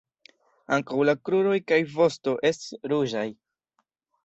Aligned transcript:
Ankaŭ 0.77 0.97
la 1.09 1.15
kruroj 1.29 1.59
kaj 1.73 1.79
vosto 1.99 2.35
estis 2.51 2.75
ruĝaj. 2.95 3.29